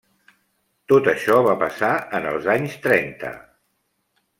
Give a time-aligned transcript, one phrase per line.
[0.93, 3.39] Tot això va passar en els anys trenta.